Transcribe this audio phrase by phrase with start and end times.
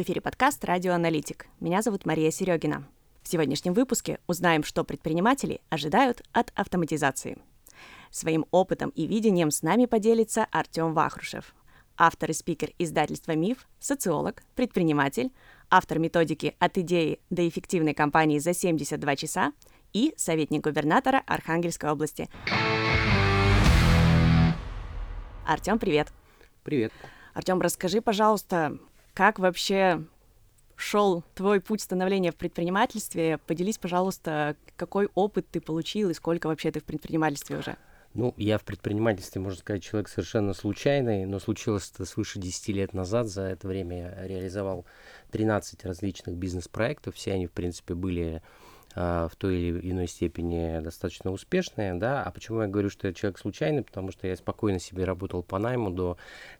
[0.00, 1.46] В эфире подкаст «Радио Аналитик».
[1.60, 2.88] Меня зовут Мария Серегина.
[3.22, 7.36] В сегодняшнем выпуске узнаем, что предприниматели ожидают от автоматизации.
[8.10, 11.54] Своим опытом и видением с нами поделится Артем Вахрушев,
[11.98, 15.32] автор и спикер издательства «Миф», социолог, предприниматель,
[15.68, 19.52] автор методики «От идеи до эффективной компании за 72 часа»
[19.92, 22.30] и советник губернатора Архангельской области.
[25.46, 26.10] Артем, привет.
[26.64, 26.90] Привет.
[27.34, 28.78] Артем, расскажи, пожалуйста,
[29.14, 30.04] как вообще
[30.76, 33.38] шел твой путь становления в предпринимательстве?
[33.38, 37.76] Поделись, пожалуйста, какой опыт ты получил и сколько вообще ты в предпринимательстве уже?
[38.12, 42.92] Ну, я в предпринимательстве, можно сказать, человек совершенно случайный, но случилось это свыше 10 лет
[42.92, 43.28] назад.
[43.28, 44.84] За это время я реализовал
[45.30, 47.14] 13 различных бизнес-проектов.
[47.14, 48.42] Все они, в принципе, были
[48.94, 53.38] в той или иной степени достаточно успешные, да, а почему я говорю, что я человек
[53.38, 56.16] случайный, потому что я спокойно себе работал по найму до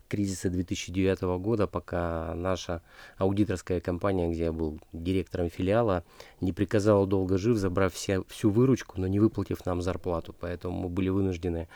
[0.07, 2.81] кризиса 2009 года, пока наша
[3.17, 6.03] аудиторская компания, где я был директором филиала,
[6.39, 10.89] не приказала долго жив, забрав все, всю выручку, но не выплатив нам зарплату, поэтому мы
[10.89, 11.67] были вынуждены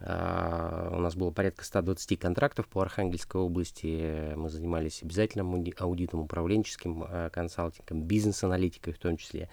[0.00, 4.34] а, у нас было порядка 120 контрактов по Архангельской области.
[4.34, 9.48] Мы занимались обязательным аудитом, управленческим а, консалтингом, бизнес-аналитикой в том числе.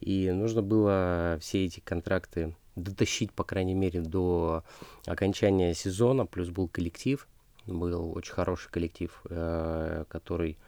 [0.00, 4.62] И нужно было все эти контракты дотащить, по крайней мере, до
[5.06, 6.26] окончания сезона.
[6.26, 7.26] Плюс был коллектив,
[7.66, 10.58] был очень хороший коллектив, э, который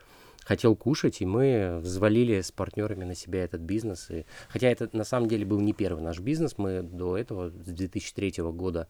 [0.44, 4.10] хотел кушать, и мы взвалили с партнерами на себя этот бизнес.
[4.10, 7.52] И, хотя это на самом деле был не первый наш бизнес, мы до этого, с
[7.52, 8.88] 2003 года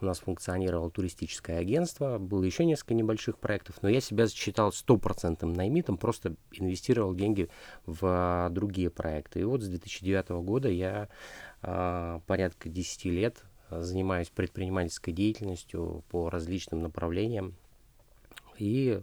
[0.00, 5.52] у нас функционировало туристическое агентство, было еще несколько небольших проектов, но я себя считал стопроцентным
[5.52, 7.48] наймитом, просто инвестировал деньги
[7.86, 9.40] в другие проекты.
[9.40, 11.08] И вот с 2009 года я
[11.62, 17.54] а, порядка 10 лет занимаюсь предпринимательской деятельностью по различным направлениям.
[18.58, 19.00] И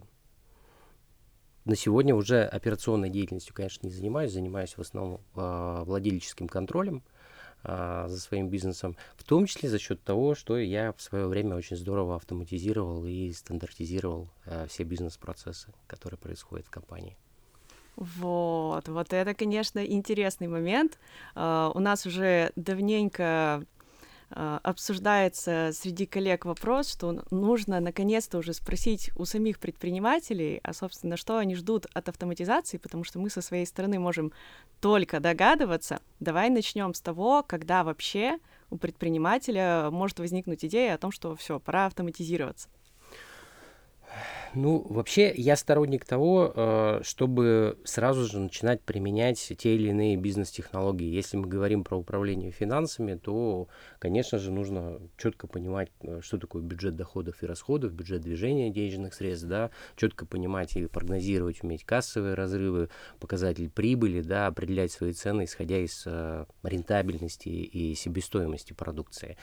[1.64, 7.02] на сегодня уже операционной деятельностью, конечно, не занимаюсь, занимаюсь в основном э, владельческим контролем
[7.64, 11.56] э, за своим бизнесом, в том числе за счет того, что я в свое время
[11.56, 17.16] очень здорово автоматизировал и стандартизировал э, все бизнес-процессы, которые происходят в компании.
[17.96, 20.98] Вот, вот это, конечно, интересный момент.
[21.34, 23.62] Uh, у нас уже давненько
[24.30, 31.38] обсуждается среди коллег вопрос, что нужно наконец-то уже спросить у самих предпринимателей, а, собственно, что
[31.38, 34.32] они ждут от автоматизации, потому что мы со своей стороны можем
[34.80, 36.00] только догадываться.
[36.20, 38.38] Давай начнем с того, когда вообще
[38.70, 42.68] у предпринимателя может возникнуть идея о том, что все, пора автоматизироваться.
[44.54, 51.06] Ну, вообще, я сторонник того, э, чтобы сразу же начинать применять те или иные бизнес-технологии.
[51.06, 53.68] Если мы говорим про управление финансами, то,
[54.00, 59.14] конечно же, нужно четко понимать, э, что такое бюджет доходов и расходов, бюджет движения денежных
[59.14, 62.88] средств, да, четко понимать и прогнозировать, уметь кассовые разрывы,
[63.20, 69.36] показатель прибыли, да, определять свои цены, исходя из э, рентабельности и себестоимости продукции.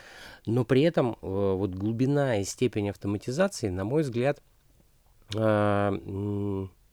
[0.45, 4.41] Но при этом вот глубина и степень автоматизации, на мой взгляд,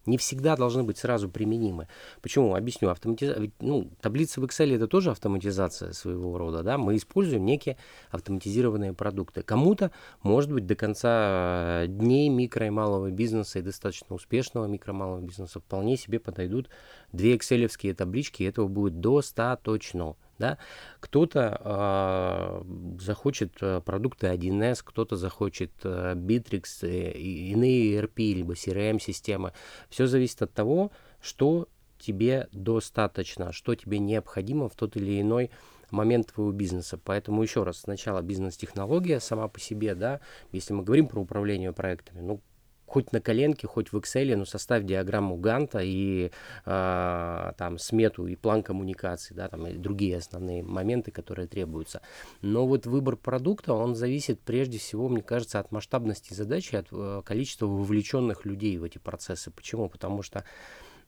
[0.06, 1.88] не всегда должны быть сразу применимы.
[2.20, 2.54] Почему?
[2.54, 2.90] Объясню.
[2.90, 3.40] Автоматиза...
[3.60, 6.62] Ну, таблица в Excel это тоже автоматизация своего рода.
[6.62, 6.78] Да?
[6.78, 7.76] Мы используем некие
[8.10, 9.42] автоматизированные продукты.
[9.42, 9.90] Кому-то,
[10.22, 15.20] может быть, до конца дней микро и малого бизнеса и достаточно успешного микро и малого
[15.20, 16.68] бизнеса вполне себе подойдут
[17.12, 20.58] две excel таблички, и этого будет достаточно да,
[21.00, 23.52] кто-то э, захочет
[23.84, 29.52] продукты 1С, кто-то захочет э, Bittrex, э, иные ERP, либо CRM-системы.
[29.88, 30.90] Все зависит от того,
[31.20, 31.68] что
[31.98, 35.50] тебе достаточно, что тебе необходимо в тот или иной
[35.90, 36.98] момент твоего бизнеса.
[37.02, 40.20] Поэтому еще раз, сначала бизнес-технология сама по себе, да,
[40.52, 42.40] если мы говорим про управление проектами, ну,
[42.86, 46.30] хоть на коленке, хоть в Excel, но составь диаграмму Ганта и
[46.64, 52.02] э, там смету и план коммуникации, да, там и другие основные моменты, которые требуются.
[52.42, 57.22] Но вот выбор продукта, он зависит прежде всего, мне кажется, от масштабности задачи, от э,
[57.24, 59.50] количества вовлеченных людей в эти процессы.
[59.50, 59.88] Почему?
[59.88, 60.44] Потому что,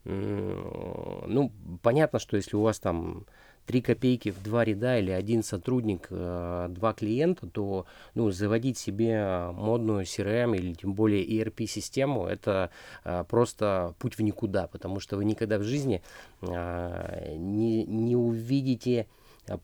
[0.04, 1.52] э, ну,
[1.82, 3.26] понятно, что если у вас там
[3.66, 9.50] 3 копейки в два ряда или один сотрудник, э, два клиента, то ну, заводить себе
[9.52, 12.70] модную CRM или тем более ERP-систему это
[13.04, 16.02] э, просто путь в никуда, потому что вы никогда в жизни
[16.42, 19.06] э, не, не увидите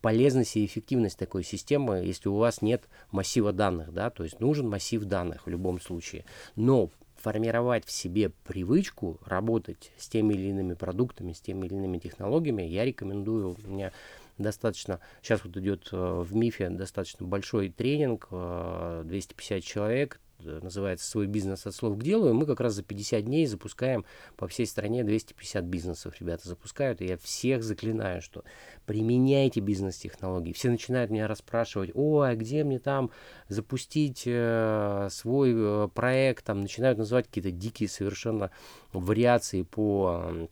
[0.00, 4.68] полезность и эффективность такой системы, если у вас нет массива данных, да, то есть нужен
[4.68, 6.24] массив данных в любом случае.
[6.54, 6.90] Но
[7.22, 12.62] формировать в себе привычку работать с теми или иными продуктами, с теми или иными технологиями,
[12.62, 13.92] я рекомендую, у меня
[14.38, 21.26] достаточно, сейчас вот идет э, в МИФе достаточно большой тренинг, 250 э, человек, называется «Свой
[21.26, 24.04] бизнес от слов к делу», и мы как раз за 50 дней запускаем
[24.36, 26.14] по всей стране 250 бизнесов.
[26.20, 28.44] Ребята запускают, и я всех заклинаю, что
[28.86, 30.52] применяйте бизнес-технологии.
[30.52, 33.10] Все начинают меня расспрашивать, ой, а где мне там
[33.48, 38.50] запустить э, свой э, проект, там начинают называть какие-то дикие совершенно
[38.92, 40.48] вариации по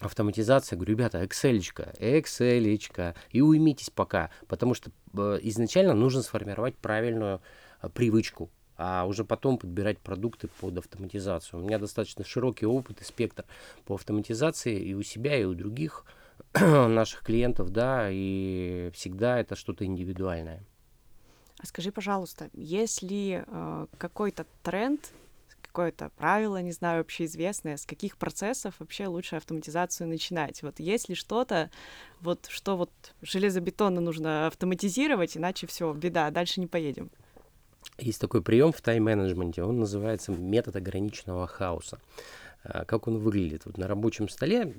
[0.00, 1.60] автоматизация, говорю, ребята, Excel,
[1.98, 7.40] Excel, и уймитесь пока, потому что э, изначально нужно сформировать правильную
[7.80, 8.50] э, привычку,
[8.84, 11.60] а уже потом подбирать продукты под автоматизацию.
[11.60, 13.44] У меня достаточно широкий опыт и спектр
[13.84, 16.04] по автоматизации и у себя, и у других
[16.60, 20.64] наших клиентов, да, и всегда это что-то индивидуальное.
[21.60, 25.12] А скажи, пожалуйста, есть ли э, какой-то тренд
[25.60, 30.60] какое-то правило, не знаю, общеизвестное, с каких процессов вообще лучше автоматизацию начинать?
[30.62, 31.70] Вот есть ли что-то,
[32.20, 32.90] вот что вот
[33.22, 37.12] железобетонно нужно автоматизировать, иначе все, беда, дальше не поедем?
[37.98, 41.98] Есть такой прием в тайм-менеджменте, он называется метод ограниченного хаоса.
[42.64, 43.66] А, как он выглядит.
[43.66, 44.72] Вот на рабочем столе,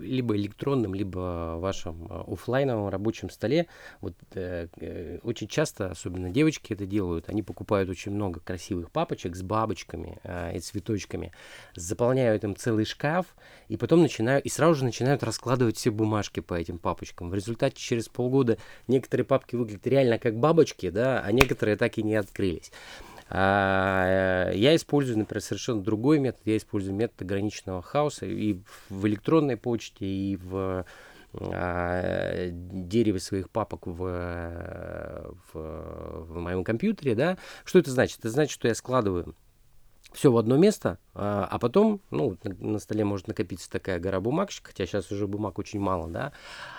[0.00, 3.68] либо электронном, либо вашем а, офлайновом рабочем столе,
[4.00, 9.36] вот э, э, очень часто, особенно девочки это делают, они покупают очень много красивых папочек
[9.36, 11.32] с бабочками э, и цветочками,
[11.76, 13.26] заполняют им целый шкаф,
[13.68, 17.30] и потом начинают, и сразу же начинают раскладывать все бумажки по этим папочкам.
[17.30, 18.58] В результате через полгода
[18.88, 22.72] некоторые папки выглядят реально как бабочки, да, а некоторые так и не открылись.
[23.30, 26.40] А, я использую, например, совершенно другой метод.
[26.44, 28.58] Я использую метод ограниченного хаоса и
[28.88, 30.86] в электронной почте, и в
[31.34, 37.38] а, дереве своих папок в, в, в моем компьютере, да.
[37.64, 38.20] Что это значит?
[38.20, 39.34] Это значит, что я складываю
[40.12, 44.68] все в одно место, а, а потом, ну, на, столе может накопиться такая гора бумажек,
[44.68, 46.32] хотя сейчас уже бумаг очень мало, да,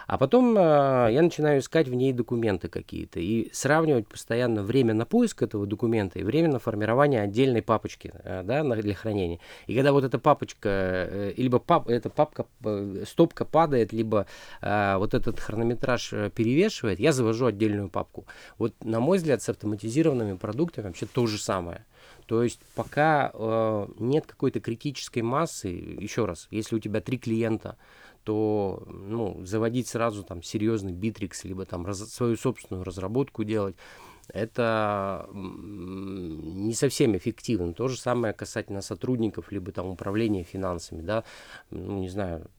[0.08, 5.06] а потом а, я начинаю искать в ней документы какие-то и сравнивать постоянно время на
[5.06, 9.40] поиск этого документа и время на формирование отдельной папочки, а, да, для хранения.
[9.68, 14.26] И когда вот эта папочка, э, либо пап, эта папка, э, стопка падает, либо
[14.62, 18.26] а, вот этот хронометраж э, перевешивает, я завожу отдельную папку.
[18.58, 21.86] Вот, на мой взгляд, с автоматизированными продуктами вообще то же самое.
[22.30, 27.76] То есть пока э, нет какой-то критической массы, еще раз, если у тебя три клиента,
[28.24, 33.76] то ну, заводить сразу там серьезный битрикс, либо там раз, свою собственную разработку делать,
[34.34, 37.74] это не совсем эффективно.
[37.74, 41.24] То же самое касательно сотрудников, либо там управления финансами, да,
[41.72, 42.50] ну, не знаю,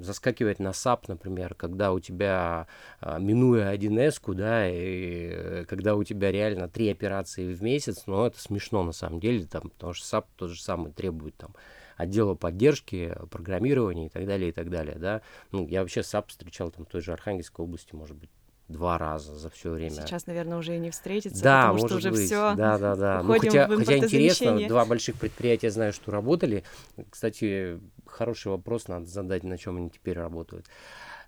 [0.00, 2.66] заскакивать на SAP, например, когда у тебя,
[3.00, 8.40] а, минуя 1С, да, и когда у тебя реально три операции в месяц, ну, это
[8.40, 11.54] смешно на самом деле, там, потому что SAP тот же самый требует там
[11.96, 15.20] отдела поддержки, программирования и так далее, и так далее, да.
[15.52, 18.30] Ну, я вообще SAP встречал там в той же Архангельской области, может быть,
[18.70, 19.90] два раза за все время.
[19.90, 22.26] Сейчас, наверное, уже и не встретиться, да, потому может что уже быть.
[22.26, 22.54] все.
[22.54, 23.22] Да, да, да.
[23.22, 26.64] Ну, хотя, хотя интересно, два больших предприятия знаю, что работали.
[27.10, 30.66] Кстати, хороший вопрос надо задать, на чем они теперь работают.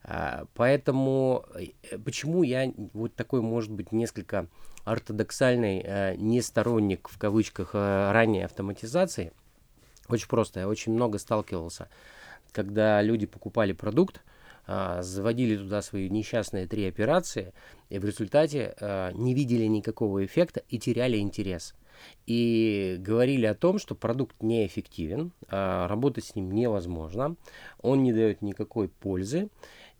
[0.04, 4.48] А, поэтому э, почему я вот такой, может быть, несколько
[4.84, 9.32] ортодоксальный э, не сторонник в кавычках э, ранней автоматизации?
[10.08, 11.88] Очень просто, я очень много сталкивался,
[12.50, 14.22] когда люди покупали продукт,
[14.66, 17.52] а, заводили туда свои несчастные три операции,
[17.88, 21.74] и в результате а, не видели никакого эффекта и теряли интерес.
[22.26, 27.36] И говорили о том, что продукт неэффективен, а, работать с ним невозможно,
[27.80, 29.48] он не дает никакой пользы.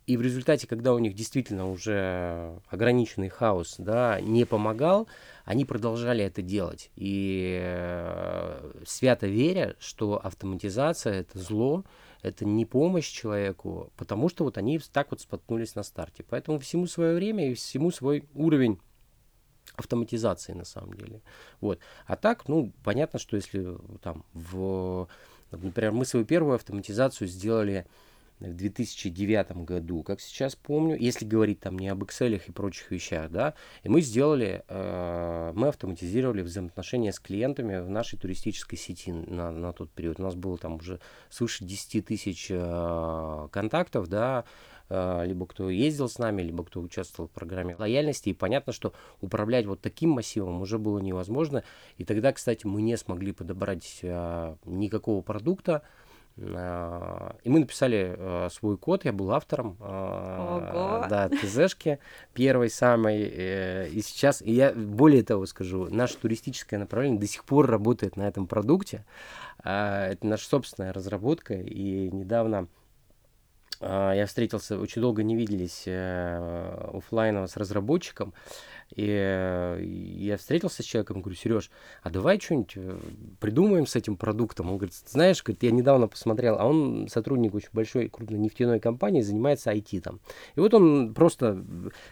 [0.06, 5.06] И в результате, когда у них действительно уже ограниченный хаос да, не помогал,
[5.44, 6.90] они продолжали это делать.
[6.96, 11.84] И э, свято веря, что автоматизация это зло,
[12.22, 16.24] это не помощь человеку, потому что вот они так вот споткнулись на старте.
[16.28, 18.80] Поэтому всему свое время и всему свой уровень
[19.76, 21.22] автоматизации на самом деле.
[21.60, 21.78] Вот.
[22.06, 25.08] А так, ну, понятно, что если там в...
[25.50, 27.86] Например, мы свою первую автоматизацию сделали
[28.48, 33.30] в 2009 году, как сейчас помню, если говорить там не об Excel и прочих вещах,
[33.30, 39.50] да, и мы сделали, э, мы автоматизировали взаимоотношения с клиентами в нашей туристической сети на,
[39.50, 40.18] на тот период.
[40.20, 44.44] У нас было там уже свыше 10 тысяч э, контактов, да,
[44.88, 48.30] э, либо кто ездил с нами, либо кто участвовал в программе лояльности.
[48.30, 51.62] И понятно, что управлять вот таким массивом уже было невозможно.
[51.96, 55.82] И тогда, кстати, мы не смогли подобрать э, никакого продукта,
[56.36, 61.08] и мы написали а, свой код, я был автором а, Ого.
[61.08, 61.98] да, ТЗшки,
[62.32, 63.22] первой самой.
[63.22, 68.16] Э, и сейчас, и я более того скажу, наше туристическое направление до сих пор работает
[68.16, 69.04] на этом продукте.
[69.62, 72.68] Это наша собственная разработка, и недавно
[73.80, 78.32] я встретился, очень долго не виделись э, офлайново с разработчиком,
[78.90, 81.70] и э, я встретился с человеком, говорю, Сереж,
[82.02, 82.98] а давай что-нибудь э,
[83.40, 84.70] придумаем с этим продуктом.
[84.70, 89.22] Он говорит, знаешь, говорит, я недавно посмотрел, а он сотрудник очень большой крупной нефтяной компании,
[89.22, 90.20] занимается IT там.
[90.56, 91.64] И вот он просто,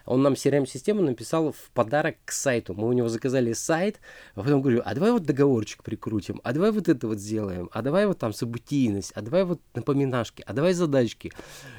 [0.07, 2.75] он нам CRM-систему написал в подарок к сайту.
[2.75, 4.01] Мы у него заказали сайт,
[4.35, 7.83] а потом говорю, а давай вот договорчик прикрутим, а давай вот это вот сделаем, а
[7.83, 11.33] давай вот там событийность, а давай вот напоминашки, а давай задачки.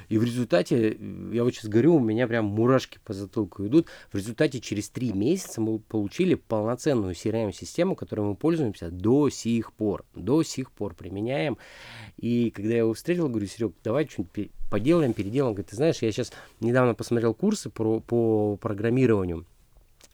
[0.09, 0.97] И в результате,
[1.31, 3.87] я вот сейчас говорю, у меня прям мурашки по затылку идут.
[4.11, 10.05] В результате через три месяца мы получили полноценную CRM-систему, которой мы пользуемся до сих пор.
[10.15, 11.57] До сих пор применяем.
[12.17, 15.53] И когда я его встретил, говорю, Серег, давай что-нибудь поделаем, переделаем.
[15.53, 19.45] Говорит, ты знаешь, я сейчас недавно посмотрел курсы про, по программированию.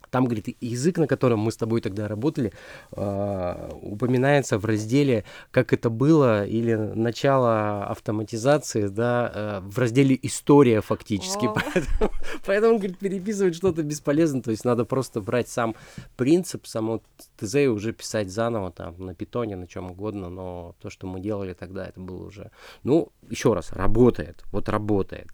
[0.09, 2.53] Там, говорит, язык, на котором мы с тобой тогда работали,
[2.91, 10.81] э, упоминается в разделе «Как это было» или «Начало автоматизации», да, э, в разделе «История»
[10.81, 11.49] фактически.
[11.53, 12.11] Поэтому,
[12.45, 15.75] поэтому, говорит, переписывать что-то бесполезно, то есть надо просто брать сам
[16.15, 17.01] принцип, само
[17.37, 21.19] ТЗ и уже писать заново там на питоне, на чем угодно, но то, что мы
[21.19, 22.51] делали тогда, это было уже,
[22.83, 25.27] ну, еще раз, работает, вот работает.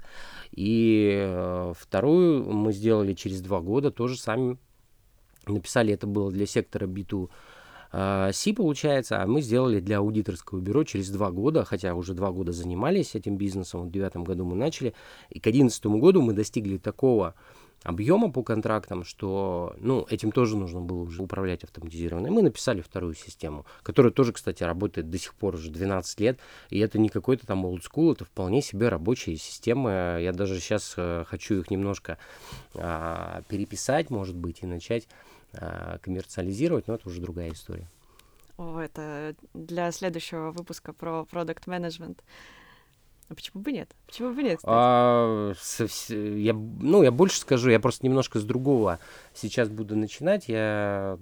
[0.51, 4.57] И э, вторую мы сделали через два года, тоже сами
[5.47, 7.29] написали, это было для сектора B2
[8.31, 12.51] C, получается, а мы сделали для аудиторского бюро через два года, хотя уже два года
[12.51, 14.95] занимались этим бизнесом, в девятом году мы начали,
[15.29, 17.35] и к одиннадцатому году мы достигли такого
[17.83, 22.27] объема по контрактам, что, ну, этим тоже нужно было уже управлять автоматизированно.
[22.27, 26.39] И мы написали вторую систему, которая тоже, кстати, работает до сих пор уже 12 лет,
[26.69, 30.19] и это не какой-то там олдскул, это вполне себе рабочие системы.
[30.21, 32.17] Я даже сейчас э, хочу их немножко
[32.75, 35.07] а, переписать, может быть, и начать
[35.53, 37.89] а, коммерциализировать, но это уже другая история.
[38.57, 42.23] О, это для следующего выпуска про продукт менеджмент.
[43.29, 43.95] А почему бы нет?
[44.05, 44.59] Почему бы нет?
[44.63, 45.53] А,
[46.09, 48.99] я, ну, я больше скажу, я просто немножко с другого
[49.33, 50.49] сейчас буду начинать.
[50.49, 51.17] Я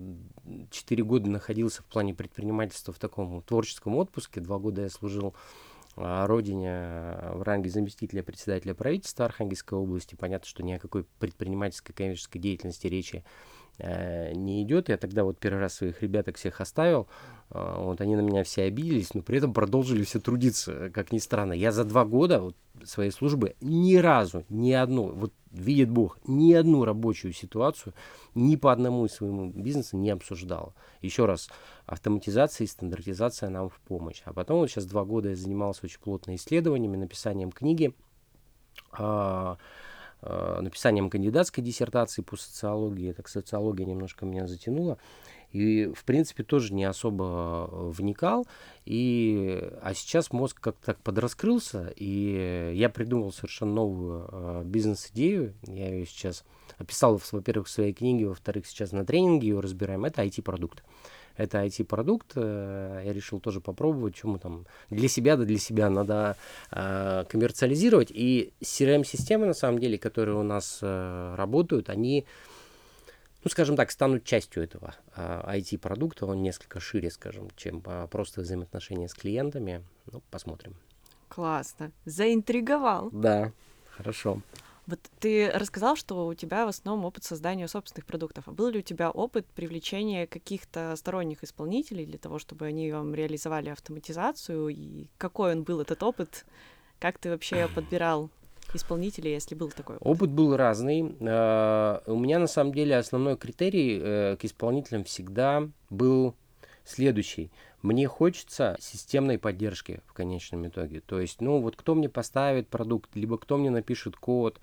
[0.72, 4.42] четыре года находился в плане предпринимательства в таком творческом отпуске.
[4.42, 5.36] Два года я служил
[5.96, 10.16] а, родине в ранге заместителя председателя правительства Архангельской области.
[10.16, 13.24] Понятно, что ни о какой предпринимательской коммерческой деятельности речи
[13.82, 14.90] э, не идет.
[14.90, 17.08] Я тогда вот первый раз своих ребяток всех оставил.
[17.50, 21.18] А, вот они на меня все обиделись, но при этом продолжили все трудиться, как ни
[21.18, 21.54] странно.
[21.54, 26.54] Я за два года вот, своей службы ни разу, ни одну, вот видит Бог, ни
[26.54, 27.94] одну рабочую ситуацию
[28.36, 30.74] ни по одному из своему бизнесу не обсуждал.
[31.02, 31.50] Еще раз,
[31.86, 34.22] автоматизация и стандартизация нам в помощь.
[34.24, 37.94] А потом вот сейчас два года я занимался очень плотно исследованиями, написанием книги,
[38.94, 39.58] а,
[40.22, 43.12] написанием кандидатской диссертации по социологии.
[43.12, 44.98] Так социология немножко меня затянула.
[45.52, 48.48] И, в принципе, тоже не особо э, вникал.
[48.86, 55.54] И, а сейчас мозг как-то так подраскрылся, и я придумал совершенно новую э, бизнес-идею.
[55.68, 56.46] Я ее сейчас
[56.78, 60.06] описал, во-первых, в своей книге, во-вторых, сейчас на тренинге ее разбираем.
[60.06, 60.84] Это IT-продукт.
[61.42, 62.34] Это IT-продукт.
[62.36, 66.38] Э, я решил тоже попробовать, мы там для себя, да для себя надо
[66.72, 68.12] э, коммерциализировать.
[68.12, 72.26] И CRM-системы, на самом деле, которые у нас э, работают, они
[73.44, 76.28] ну, скажем так, станут частью этого IT-продукта.
[76.28, 77.82] Он несколько шире, скажем, чем
[78.12, 79.84] просто взаимоотношения с клиентами.
[80.12, 80.76] Ну, посмотрим.
[81.28, 81.92] Классно.
[82.06, 83.10] Заинтриговал.
[83.12, 83.52] Да,
[83.98, 84.42] хорошо.
[84.88, 88.48] Вот ты рассказал, что у тебя в основном опыт создания собственных продуктов.
[88.48, 93.14] А был ли у тебя опыт привлечения каких-то сторонних исполнителей для того, чтобы они вам
[93.14, 94.70] реализовали автоматизацию?
[94.70, 96.46] И какой он был этот опыт?
[97.00, 98.30] Как ты вообще подбирал
[98.74, 100.08] исполнителей, если был такой опыт?
[100.08, 101.16] Опыт был разный.
[101.22, 106.36] А, у меня на самом деле основной критерий э, к исполнителям всегда был
[106.86, 107.52] следующий.
[107.82, 111.02] Мне хочется системной поддержки в конечном итоге.
[111.02, 114.60] То есть, ну вот кто мне поставит продукт, либо кто мне напишет код,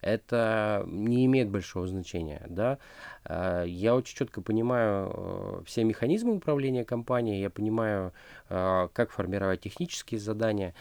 [0.00, 2.78] это не имеет большого значения, да.
[3.24, 8.12] А, я очень четко понимаю э, все механизмы управления компанией, я понимаю,
[8.48, 10.74] э, как формировать технические задания,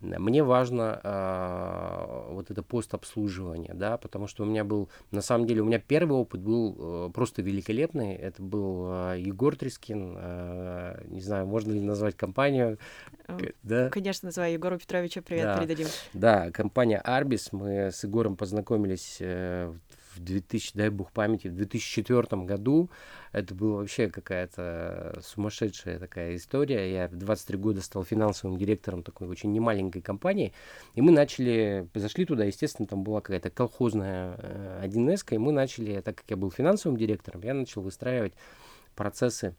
[0.00, 5.62] мне важно э, вот это постобслуживание, да, потому что у меня был, на самом деле,
[5.62, 8.14] у меня первый опыт был э, просто великолепный.
[8.14, 12.78] Это был э, Егор Трескин, э, не знаю, можно ли назвать компанию.
[13.62, 13.88] Да?
[13.88, 15.58] Конечно, называю Егору Петровичу привет да.
[15.58, 15.86] передадим.
[16.12, 17.52] Да, компания Арбис.
[17.52, 19.83] Мы с Егором познакомились э, в
[20.20, 22.90] 2000, дай бог памяти, в 2004 году.
[23.32, 26.92] Это была вообще какая-то сумасшедшая такая история.
[26.92, 30.52] Я в 23 года стал финансовым директором такой очень немаленькой компании.
[30.94, 34.36] И мы начали, зашли туда, естественно, там была какая-то колхозная
[34.82, 38.34] 1С, э, и мы начали, так как я был финансовым директором, я начал выстраивать
[38.94, 39.54] процессы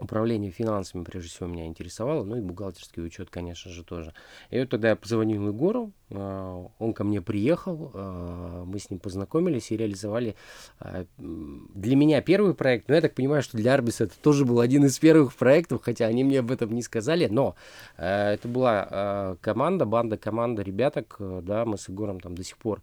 [0.00, 4.14] управление финансами, прежде всего, меня интересовало, ну и бухгалтерский учет, конечно же, тоже.
[4.50, 8.98] И вот тогда я позвонил Егору, а, он ко мне приехал, а, мы с ним
[8.98, 10.34] познакомились и реализовали
[10.78, 14.60] а, для меня первый проект, но я так понимаю, что для Арбиса это тоже был
[14.60, 17.54] один из первых проектов, хотя они мне об этом не сказали, но
[17.96, 22.82] это была команда, банда, команда ребяток, да, мы с Егором там до сих пор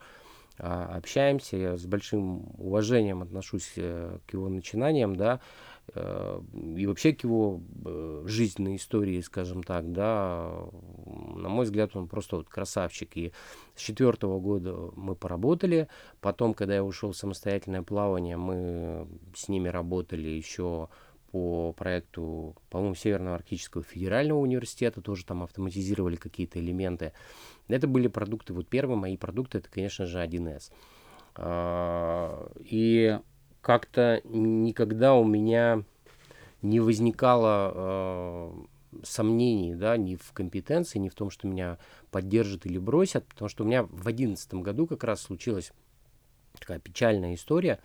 [0.57, 5.39] общаемся, я с большим уважением отношусь э, к его начинаниям, да, Э,
[5.95, 10.51] и вообще к его э, жизненной истории, скажем так, да,
[11.35, 13.15] на мой взгляд, он просто вот красавчик.
[13.15, 13.31] И
[13.75, 15.87] с четвертого года мы поработали.
[16.19, 20.89] Потом, когда я ушел в самостоятельное плавание, мы с ними работали еще
[21.31, 27.13] по проекту, по-моему, Северного Арктического федерального университета, тоже там автоматизировали какие-то элементы.
[27.67, 30.71] Это были продукты, вот первые мои продукты, это, конечно же, 1С.
[31.35, 33.19] А, и
[33.61, 35.83] как-то никогда у меня
[36.61, 38.51] не возникало э,
[39.03, 41.77] сомнений, да, ни в компетенции, ни в том, что меня
[42.11, 45.71] поддержат или бросят, потому что у меня в одиннадцатом году как раз случилась
[46.59, 47.79] такая печальная история.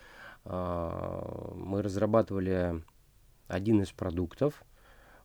[0.44, 2.82] Э, мы разрабатывали
[3.48, 4.64] один из продуктов,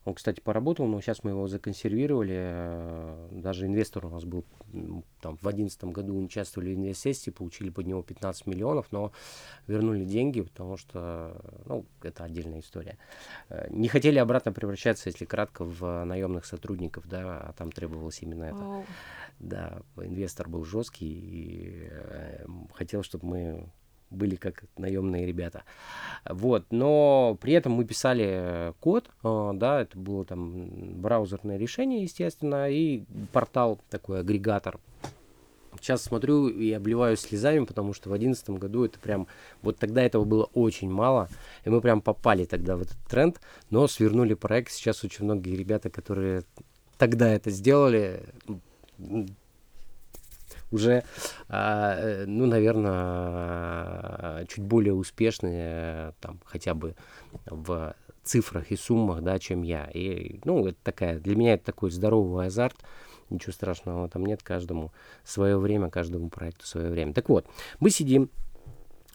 [0.08, 2.34] он, кстати, поработал, но сейчас мы его законсервировали.
[2.34, 4.44] Э, даже инвестор у нас был
[5.20, 9.12] там, в 2011 году участвовали в инвестсессии, получили под него 15 миллионов, но
[9.66, 12.96] вернули деньги, потому что, ну, это отдельная история.
[13.50, 18.44] Э, не хотели обратно превращаться, если кратко, в наемных сотрудников, да, а там требовалось именно
[18.44, 18.58] это.
[18.58, 18.84] Oh.
[19.40, 23.68] Да, инвестор был жесткий и э, хотел, чтобы мы
[24.10, 25.62] были как наемные ребята.
[26.28, 32.70] Вот, но при этом мы писали код, э, да, это было там браузерное решение, естественно,
[32.70, 34.78] и портал такой агрегатор.
[35.80, 39.28] Сейчас смотрю и обливаюсь слезами, потому что в одиннадцатом году это прям,
[39.62, 41.28] вот тогда этого было очень мало,
[41.64, 44.72] и мы прям попали тогда в этот тренд, но свернули проект.
[44.72, 46.42] Сейчас очень многие ребята, которые
[46.96, 48.22] тогда это сделали,
[50.70, 51.04] уже,
[51.48, 56.94] э, ну, наверное, чуть более успешные, там, хотя бы
[57.46, 59.86] в цифрах и суммах, да, чем я.
[59.92, 62.76] И, ну, это такая, для меня это такой здоровый азарт,
[63.30, 64.92] ничего страшного там нет, каждому
[65.24, 67.12] свое время, каждому проекту свое время.
[67.12, 67.46] Так вот,
[67.80, 68.30] мы сидим,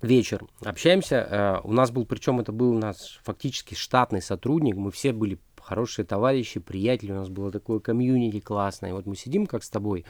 [0.01, 4.91] вечер, общаемся, э, у нас был, причем это был у нас фактически штатный сотрудник, мы
[4.91, 9.63] все были хорошие товарищи, приятели, у нас было такое комьюнити классное, вот мы сидим, как
[9.63, 10.05] с тобой,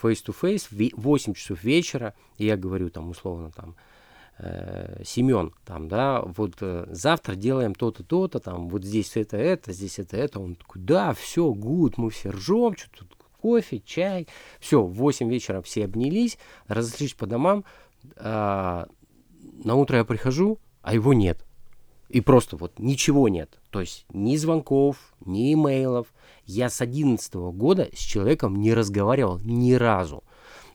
[0.00, 3.76] face-to-face в 8 часов вечера, и я говорю там условно там,
[4.38, 9.72] э, Семен, там, да, вот э, завтра делаем то-то, то-то, там, вот здесь это, это,
[9.72, 10.40] здесь это, это.
[10.40, 14.28] Он такой, да, все, гуд, мы все ржем, что тут кофе, чай.
[14.60, 17.64] Все, в 8 вечера все обнялись, разошлись по домам.
[18.16, 18.86] А,
[19.64, 21.44] на утро я прихожу, а его нет.
[22.08, 23.58] И просто вот ничего нет.
[23.70, 26.11] То есть ни звонков, ни имейлов.
[26.46, 30.24] Я с 2011 года с человеком не разговаривал ни разу.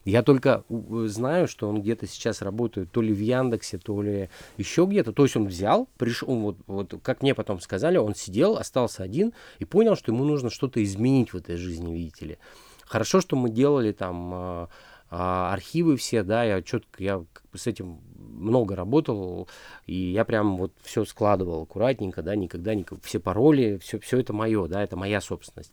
[0.06, 4.86] Я только знаю, что он где-то сейчас работает то ли в Яндексе, то ли еще
[4.86, 5.12] где-то.
[5.12, 9.34] То есть он взял, пришел, вот, вот как мне потом сказали, он сидел, остался один
[9.60, 12.38] и понял, что ему нужно что-то изменить в этой жизни, видите ли.
[12.86, 14.70] Хорошо, что мы делали там
[15.10, 19.48] а, архивы все, да, я четко, я с этим много работал,
[19.86, 24.34] и я прям вот все складывал аккуратненько, да, никогда не все пароли, все, все это
[24.34, 25.72] мое, да, это моя собственность.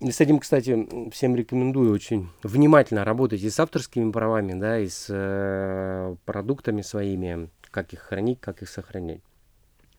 [0.00, 4.88] И с этим, кстати, всем рекомендую очень внимательно работать и с авторскими правами, да, и
[4.88, 9.22] с э, продуктами своими, как их хранить, как их сохранять.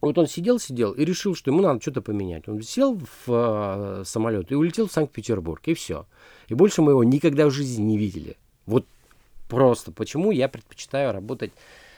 [0.07, 2.47] Вот он сидел, сидел и решил, что ему надо что-то поменять.
[2.47, 6.05] Он сел в э, самолет и улетел в Санкт-Петербург, и все.
[6.47, 8.37] И больше мы его никогда в жизни не видели.
[8.65, 8.85] Вот
[9.47, 11.51] Просто почему я предпочитаю работать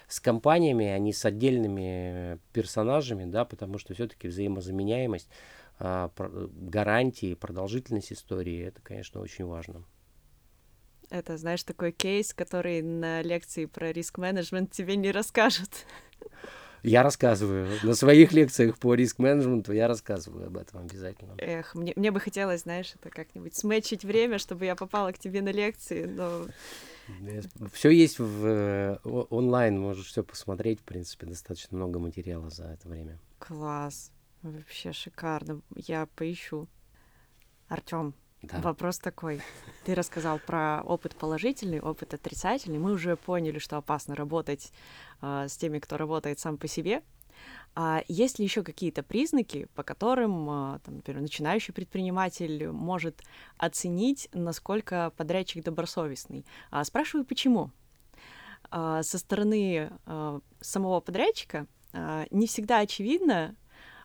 [0.07, 5.27] с компаниями, а не с отдельными персонажами, да, потому что все-таки взаимозаменяемость,
[5.79, 9.83] а, гарантии, продолжительность истории, это, конечно, очень важно.
[11.09, 15.69] Это, знаешь, такой кейс, который на лекции про риск-менеджмент тебе не расскажут.
[16.83, 17.67] Я рассказываю.
[17.83, 21.35] На своих лекциях по риск-менеджменту я рассказываю об этом обязательно.
[21.37, 25.41] Эх, мне, мне бы хотелось, знаешь, это как-нибудь сметчить время, чтобы я попала к тебе
[25.41, 26.45] на лекции, но
[27.73, 32.87] все есть в э, онлайн, можешь все посмотреть, в принципе, достаточно много материала за это
[32.87, 33.19] время.
[33.39, 34.11] Класс.
[34.41, 35.61] Вообще шикарно.
[35.75, 36.67] Я поищу.
[37.67, 38.59] Артем, да.
[38.61, 39.41] вопрос такой.
[39.85, 42.79] Ты рассказал про опыт положительный, опыт отрицательный.
[42.79, 44.71] Мы уже поняли, что опасно работать
[45.21, 47.01] э, с теми, кто работает сам по себе.
[47.75, 53.21] А есть ли еще какие-то признаки, по которым, а, там, например, начинающий предприниматель может
[53.57, 56.45] оценить, насколько подрядчик добросовестный?
[56.71, 57.71] А, спрашиваю, почему?
[58.71, 59.91] А, со стороны
[60.59, 61.67] самого подрядчика
[62.29, 63.55] не всегда очевидно,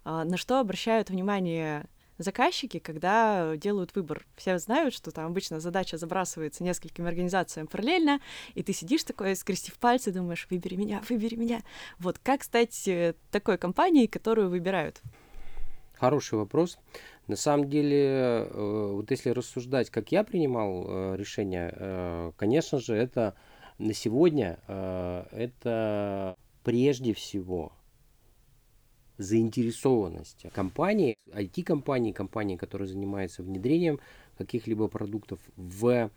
[0.04, 1.86] на что обращают внимание
[2.18, 4.24] заказчики, когда делают выбор.
[4.36, 8.20] Все знают, что там обычно задача забрасывается несколькими организациями параллельно,
[8.54, 11.62] и ты сидишь такой, скрестив пальцы, думаешь, выбери меня, выбери меня.
[11.98, 15.00] Вот как стать э, такой компанией, которую выбирают?
[15.94, 16.78] Хороший вопрос.
[17.26, 23.34] На самом деле, э, вот если рассуждать, как я принимал э, решение, конечно же, это
[23.78, 27.72] на сегодня это прежде всего
[29.18, 34.00] заинтересованность компании, IT-компании, компании, которые занимаются внедрением
[34.36, 36.10] каких-либо продуктов в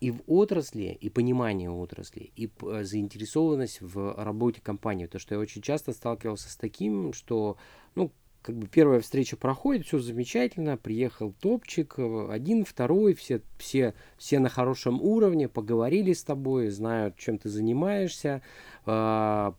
[0.00, 2.50] и в отрасли, и понимание отрасли, и
[2.82, 5.06] заинтересованность в работе компании.
[5.06, 7.58] То, что я очень часто сталкивался с таким, что,
[7.94, 8.10] ну,
[8.42, 14.48] как бы первая встреча проходит, все замечательно, приехал топчик, один, второй, все, все, все на
[14.48, 18.40] хорошем уровне, поговорили с тобой, знают, чем ты занимаешься,
[18.86, 19.54] а,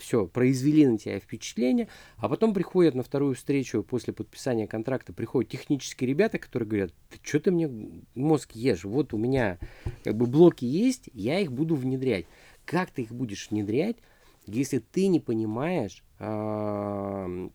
[0.00, 5.50] все, произвели на тебя впечатление, а потом приходят на вторую встречу после подписания контракта, приходят
[5.50, 7.70] технические ребята, которые говорят, ты что ты мне
[8.14, 9.58] мозг ешь, вот у меня
[10.04, 12.26] как бы блоки есть, я их буду внедрять.
[12.64, 13.96] Как ты их будешь внедрять,
[14.46, 17.48] если ты не понимаешь э,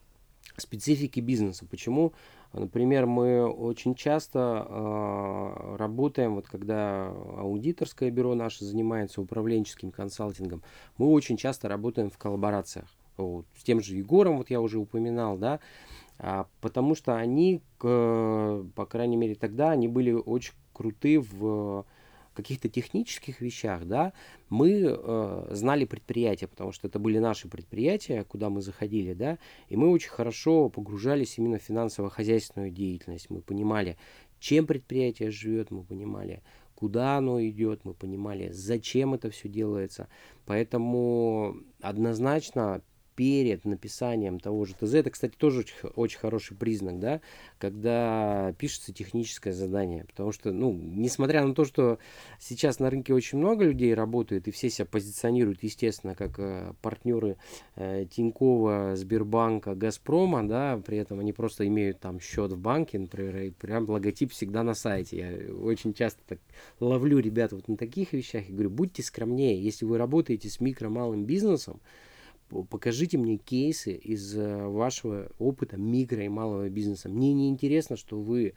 [0.57, 1.65] специфики бизнеса?
[1.69, 2.13] Почему
[2.53, 10.61] Например, мы очень часто э, работаем, вот когда аудиторское бюро наше занимается управленческим консалтингом,
[10.97, 12.85] мы очень часто работаем в коллаборациях.
[13.17, 15.59] Вот, с тем же Егором, вот я уже упоминал, да,
[16.19, 21.85] а, потому что они, к, по крайней мере тогда, они были очень круты в
[22.33, 24.13] каких-то технических вещах, да,
[24.49, 29.37] мы э, знали предприятия, потому что это были наши предприятия, куда мы заходили, да,
[29.69, 33.29] и мы очень хорошо погружались именно в финансово-хозяйственную деятельность.
[33.29, 33.97] Мы понимали,
[34.39, 36.41] чем предприятие живет, мы понимали,
[36.75, 40.09] куда оно идет, мы понимали, зачем это все делается.
[40.45, 42.81] Поэтому однозначно
[43.15, 47.21] перед написанием того же ТЗ, это, кстати, тоже очень, очень хороший признак, да,
[47.57, 51.99] когда пишется техническое задание, потому что, ну, несмотря на то, что
[52.39, 57.37] сейчас на рынке очень много людей работает, и все себя позиционируют, естественно, как э, партнеры
[57.75, 63.37] э, Тинькова, Сбербанка, Газпрома, да, при этом они просто имеют там счет в банке, например,
[63.37, 65.17] и прям логотип всегда на сайте.
[65.17, 66.39] Я очень часто так
[66.79, 71.25] ловлю ребят вот на таких вещах и говорю, будьте скромнее, если вы работаете с микро-малым
[71.25, 71.79] бизнесом,
[72.69, 77.09] покажите мне кейсы из э, вашего опыта микро и малого бизнеса.
[77.09, 78.53] Мне не интересно, что вы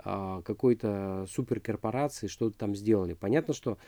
[0.00, 3.14] а, какой-то суперкорпорации что-то там сделали.
[3.14, 3.78] Понятно, что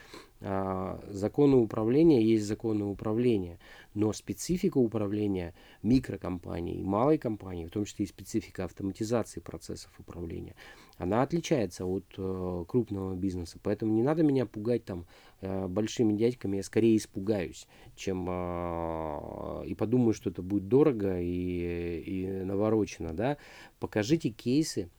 [0.40, 3.60] а, законы управления есть законы управления,
[3.94, 10.56] но специфика управления микрокомпаний, малой компании, в том числе и специфика автоматизации процессов управления,
[11.00, 13.58] она отличается от э, крупного бизнеса.
[13.62, 15.06] Поэтому не надо меня пугать там
[15.40, 22.02] э, большими дядьками, я скорее испугаюсь, чем э, и подумаю, что это будет дорого и,
[22.04, 23.14] и наворочено.
[23.14, 23.38] Да?
[23.78, 24.90] Покажите кейсы,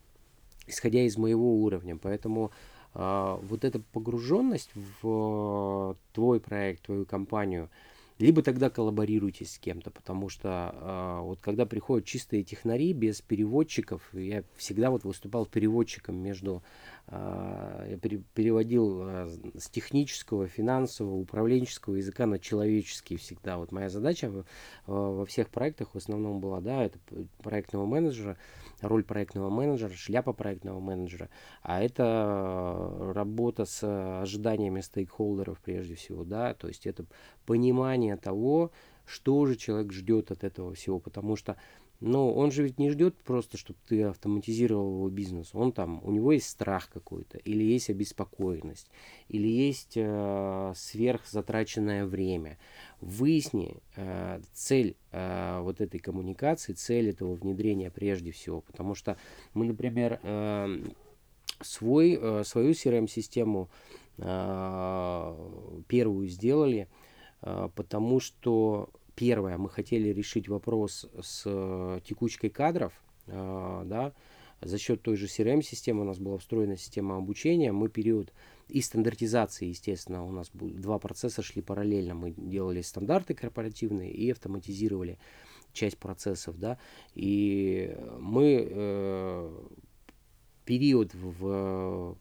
[0.66, 1.96] исходя из моего уровня.
[2.02, 2.50] Поэтому
[2.96, 4.72] э, вот эта погруженность
[5.04, 7.70] в твой проект, твою компанию,
[8.22, 14.08] либо тогда коллаборируйте с кем-то, потому что э, вот когда приходят чистые технари без переводчиков,
[14.14, 16.62] я всегда вот выступал переводчиком между,
[17.08, 23.58] э, я пере, переводил э, с технического, финансового, управленческого языка на человеческий всегда.
[23.58, 24.46] Вот моя задача в,
[24.86, 27.00] во всех проектах в основном была, да, это
[27.42, 28.38] проектного менеджера,
[28.82, 31.30] роль проектного менеджера, шляпа проектного менеджера,
[31.64, 37.06] а это работа с ожиданиями стейкхолдеров прежде всего, да, то есть это
[37.52, 38.72] понимание того,
[39.06, 41.58] что же человек ждет от этого всего, потому что
[42.00, 45.52] но он же ведь не ждет просто, чтобы ты автоматизировал его бизнес.
[45.54, 48.90] Он там, у него есть страх какой-то, или есть обеспокоенность,
[49.28, 52.58] или есть э, сверхзатраченное время.
[53.02, 58.62] Выясни э, цель э, вот этой коммуникации, цель этого внедрения прежде всего.
[58.62, 59.16] Потому что
[59.54, 60.80] мы, например, э,
[61.62, 63.70] свой, э, свою CRM-систему
[64.18, 66.88] э, первую сделали,
[67.42, 72.94] потому что Первое, мы хотели решить вопрос с э, текучкой кадров,
[73.28, 74.14] э, да,
[74.62, 78.32] за счет той же CRM-системы у нас была встроена система обучения, мы период
[78.70, 85.20] и стандартизации, естественно, у нас два процесса шли параллельно, мы делали стандарты корпоративные и автоматизировали
[85.74, 86.78] часть процессов, да,
[87.14, 89.68] и мы э,
[90.66, 92.18] период в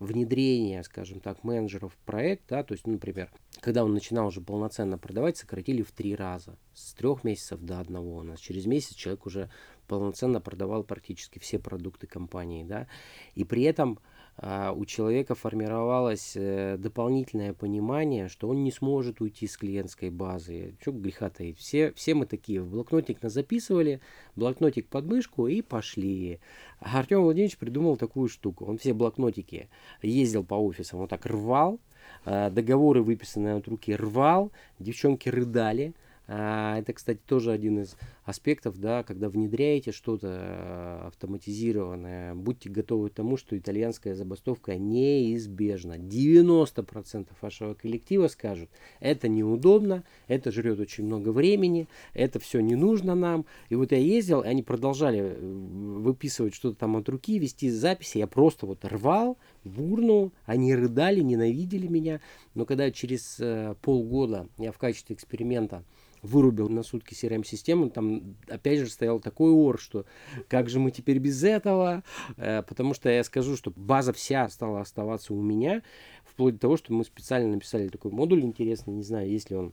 [0.00, 3.30] внедрения, скажем так, менеджеров в проект, да, то есть, ну, например,
[3.64, 8.16] когда он начинал уже полноценно продавать, сократили в три раза, с трех месяцев до одного
[8.16, 8.38] у нас.
[8.38, 9.48] Через месяц человек уже
[9.88, 12.88] полноценно продавал практически все продукты компании, да,
[13.34, 14.00] и при этом
[14.36, 20.76] а, у человека формировалось э, дополнительное понимание, что он не сможет уйти с клиентской базы.
[20.82, 21.58] Что греха таить?
[21.58, 22.60] Все, все мы такие.
[22.60, 24.02] В блокнотик записывали,
[24.36, 26.38] блокнотик под мышку и пошли.
[26.80, 28.66] А Артем Владимирович придумал такую штуку.
[28.66, 29.70] Он все блокнотики
[30.02, 31.80] ездил по офисам, вот так рвал,
[32.24, 35.92] договоры, выписанные от руки, рвал, девчонки рыдали,
[36.26, 43.14] это, кстати, тоже один из аспектов, да, когда внедряете что-то э, автоматизированное, будьте готовы к
[43.14, 45.98] тому, что итальянская забастовка неизбежна.
[45.98, 53.14] 90% вашего коллектива скажут, это неудобно, это жрет очень много времени, это все не нужно
[53.14, 53.44] нам.
[53.68, 58.26] И вот я ездил, они продолжали э, выписывать что-то там от руки, вести записи, я
[58.26, 62.22] просто вот рвал в урну, они рыдали, ненавидели меня.
[62.54, 65.84] Но когда через э, полгода я в качестве эксперимента
[66.24, 70.06] вырубил на сутки CRM-систему, там опять же стоял такой ор, что
[70.48, 72.02] как же мы теперь без этого,
[72.36, 75.82] э, потому что я скажу, что база вся стала оставаться у меня,
[76.24, 79.72] вплоть до того, что мы специально написали такой модуль интересный, не знаю, есть ли он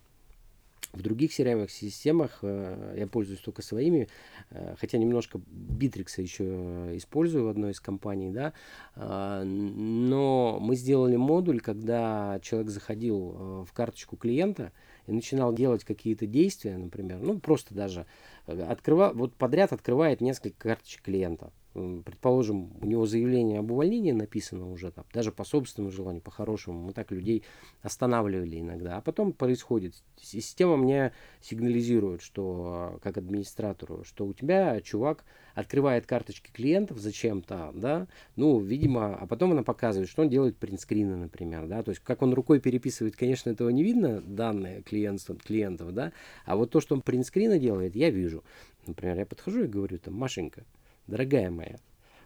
[0.91, 4.09] в других crm системах э, я пользуюсь только своими,
[4.49, 8.51] э, хотя немножко Bittrex еще использую в одной из компаний, да,
[8.97, 14.73] но мы сделали модуль, когда человек заходил в карточку клиента,
[15.07, 18.05] и начинал делать какие-то действия, например, ну просто даже
[18.47, 24.69] э, открыва, вот подряд открывает несколько карточек клиента предположим, у него заявление об увольнении написано
[24.69, 27.43] уже там, даже по собственному желанию, по-хорошему, мы так людей
[27.81, 35.23] останавливали иногда, а потом происходит, система мне сигнализирует, что, как администратору, что у тебя чувак
[35.55, 41.15] открывает карточки клиентов зачем-то, да, ну, видимо, а потом она показывает, что он делает принтскрины,
[41.15, 45.93] например, да, то есть как он рукой переписывает, конечно, этого не видно, данные клиентов, клиентов,
[45.93, 46.11] да,
[46.45, 48.43] а вот то, что он принтскрины делает, я вижу.
[48.87, 50.65] Например, я подхожу и говорю, там, Машенька,
[51.07, 51.77] дорогая моя,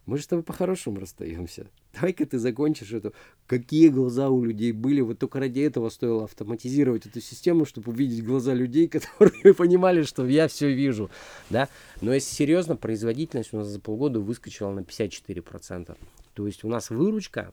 [0.05, 1.67] мы же с тобой по-хорошему расстаемся.
[1.93, 3.11] Давай-ка ты закончишь это.
[3.47, 5.01] Какие глаза у людей были.
[5.01, 10.27] Вот только ради этого стоило автоматизировать эту систему, чтобы увидеть глаза людей, которые понимали, что
[10.27, 11.09] я все вижу.
[11.49, 11.69] Да?
[12.01, 15.97] Но если серьезно, производительность у нас за полгода выскочила на 54%.
[16.33, 17.51] То есть у нас выручка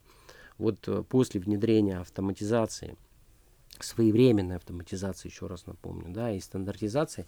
[0.58, 2.96] вот э, после внедрения автоматизации–
[3.84, 7.26] своевременной автоматизации, еще раз напомню, да, и стандартизации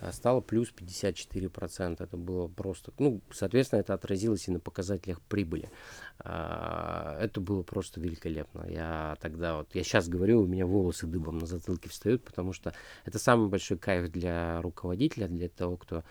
[0.00, 1.96] а, стало плюс 54%.
[2.02, 5.70] Это было просто, ну, соответственно, это отразилось и на показателях прибыли.
[6.18, 8.66] А, это было просто великолепно.
[8.68, 12.74] Я тогда вот, я сейчас говорю, у меня волосы дыбом на затылке встают, потому что
[13.04, 16.04] это самый большой кайф для руководителя, для того, кто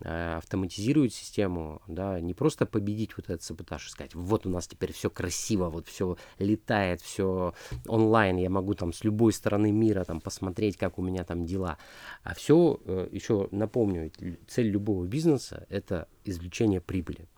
[0.00, 4.66] Э, автоматизирует систему, да, не просто победить вот этот саботаж и сказать, вот у нас
[4.66, 7.54] теперь все красиво, вот все летает, все
[7.86, 11.78] онлайн, я могу там с любой стороны мира там посмотреть, как у меня там дела.
[12.24, 14.10] А все, э, еще напомню,
[14.48, 17.28] цель любого бизнеса– это извлечение прибыли.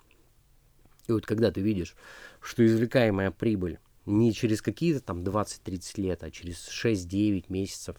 [1.08, 1.94] И вот когда ты видишь,
[2.40, 7.96] что извлекаемая прибыль не через какие-то там 20-30 лет, а через 6-9 месяцев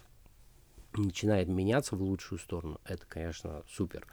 [0.97, 4.07] начинает меняться в лучшую сторону, это, конечно, супер.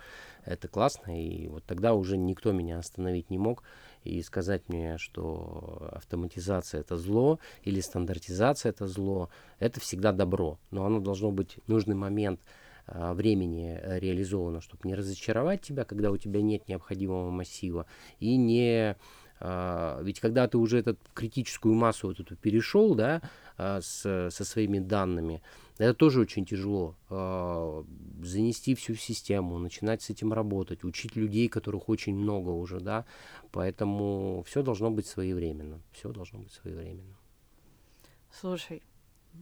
[0.45, 3.63] Это классно, и вот тогда уже никто меня остановить не мог
[4.03, 10.85] и сказать мне, что автоматизация это зло или стандартизация это зло, это всегда добро, но
[10.85, 12.41] оно должно быть в нужный момент
[12.87, 17.87] а, времени реализовано, чтобы не разочаровать тебя, когда у тебя нет необходимого массива,
[18.21, 18.97] и не
[19.41, 23.23] а, ведь когда ты уже эту критическую массу вот эту перешел, да,
[23.57, 25.43] а, с, со своими данными,
[25.79, 26.95] это тоже очень тяжело.
[27.11, 27.85] А,
[28.23, 33.05] занести всю систему, начинать с этим работать, учить людей, которых очень много уже, да.
[33.51, 35.81] Поэтому все должно быть своевременно.
[35.93, 37.17] Все должно быть своевременно.
[38.31, 38.83] Слушай,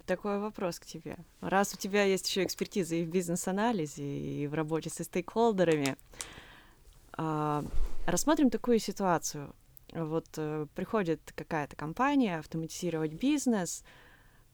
[0.06, 1.16] такой вопрос к тебе.
[1.40, 5.96] Раз у тебя есть еще экспертиза и в бизнес-анализе, и в работе со стейкхолдерами,
[7.12, 7.64] а,
[8.06, 9.54] рассмотрим такую ситуацию.
[9.92, 13.84] Вот э, приходит какая-то компания автоматизировать бизнес,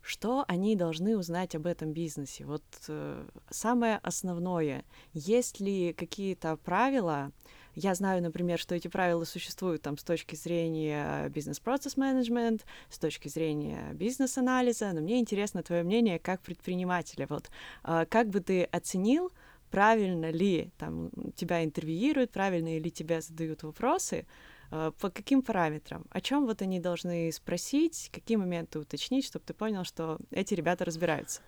[0.08, 2.44] что они должны узнать об этом бизнесе?
[2.44, 7.30] Вот э, самое основное, есть ли какие-то правила?
[7.74, 13.28] Я знаю, например, что эти правила существуют там с точки зрения бизнес-процесс менеджмент, с точки
[13.28, 17.26] зрения бизнес-анализа, но мне интересно твое мнение как предпринимателя.
[17.28, 17.50] Вот
[17.84, 19.30] э, как бы ты оценил,
[19.70, 24.26] правильно ли там тебя интервьюируют, правильно ли тебя задают вопросы,
[24.70, 26.04] по каким параметрам?
[26.10, 30.84] О чем вот они должны спросить, какие моменты уточнить, чтобы ты понял, что эти ребята
[30.84, 31.40] разбираются?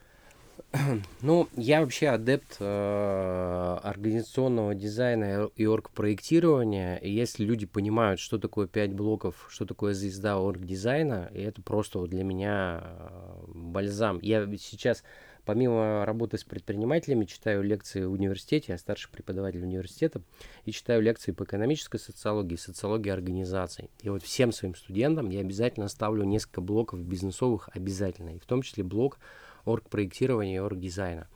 [1.23, 6.97] Ну, я вообще адепт э, организационного дизайна и орг-проектирования.
[6.97, 11.99] И если люди понимают, что такое 5 блоков, что такое звезда орг-дизайна, и это просто
[11.99, 14.19] вот для меня э, бальзам.
[14.23, 15.03] Я сейчас
[15.45, 20.21] помимо работы с предпринимателями, читаю лекции в университете, я старший преподаватель университета,
[20.65, 23.91] и читаю лекции по экономической социологии, социологии организаций.
[24.03, 28.63] И вот всем своим студентам я обязательно ставлю несколько блоков бизнесовых, обязательно, и в том
[28.63, 29.19] числе блок
[29.65, 31.29] оргпроектирования и оргдизайна.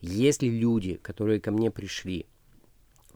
[0.00, 2.26] Если люди, которые ко мне пришли,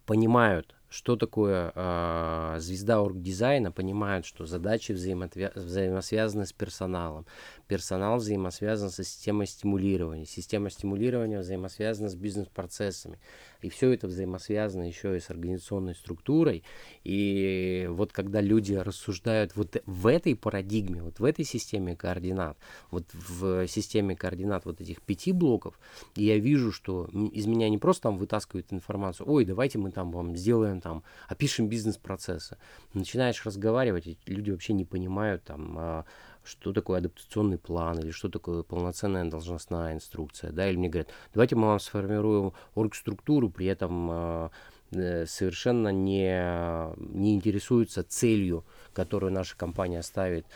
[0.04, 7.26] понимают, что такое э, звезда оргдизайна, понимают, что задачи взаимосвязаны с персоналом,
[7.68, 13.18] персонал взаимосвязан со системой стимулирования, система стимулирования взаимосвязана с бизнес-процессами.
[13.62, 16.62] И все это взаимосвязано еще и с организационной структурой.
[17.04, 22.58] И вот когда люди рассуждают вот в этой парадигме, вот в этой системе координат,
[22.90, 25.78] вот в системе координат вот этих пяти блоков,
[26.14, 30.36] я вижу, что из меня не просто там вытаскивают информацию, ой, давайте мы там вам
[30.36, 32.58] сделаем там, опишем бизнес-процессы.
[32.94, 36.04] Начинаешь разговаривать, люди вообще не понимают там, а,
[36.46, 41.56] что такое адаптационный план или что такое полноценная должностная инструкция, да, или мне говорят, давайте
[41.56, 44.50] мы вам сформируем оргструктуру, при этом а,
[44.92, 50.46] э, совершенно не, не интересуются целью, которую наша компания ставит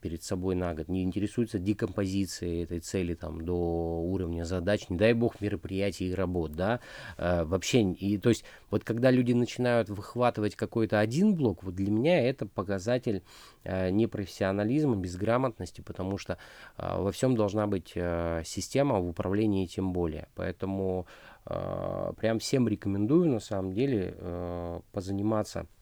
[0.00, 5.12] перед собой на год, не интересуется декомпозицией этой цели там, до уровня задач, не дай
[5.12, 6.80] бог мероприятий и работ, да,
[7.16, 11.90] а, вообще, и то есть вот когда люди начинают выхватывать какой-то один блок, вот для
[11.90, 13.22] меня это показатель
[13.64, 16.38] а, непрофессионализма, безграмотности, потому что
[16.76, 21.06] а, во всем должна быть а, система, в управлении тем более, поэтому
[21.44, 25.66] а, прям всем рекомендую на самом деле а, позаниматься